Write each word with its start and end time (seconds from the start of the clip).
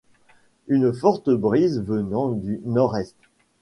Une 0.67 0.93
forte 0.93 1.29
brise, 1.29 1.83
venant 1.85 2.29
du 2.31 2.59
nord-est 2.65 3.15